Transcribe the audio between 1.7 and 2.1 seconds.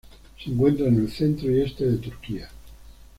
de